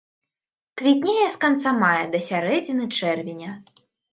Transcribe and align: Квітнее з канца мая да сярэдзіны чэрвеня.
Квітнее 0.81 1.27
з 1.35 1.39
канца 1.45 1.75
мая 1.83 2.01
да 2.15 2.23
сярэдзіны 2.31 2.91
чэрвеня. 2.99 3.51